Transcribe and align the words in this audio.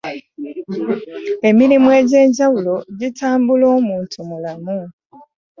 Emirimu 1.49 1.89
egy'enjawulo 1.99 2.75
gitambula 2.99 3.65
omuntu 3.77 4.17
mulamu. 4.29 4.79